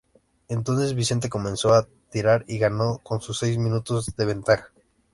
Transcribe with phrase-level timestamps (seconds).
[0.47, 4.69] Entonces Vicente comenzó a tirar y ganó con seis minutos de ventaja.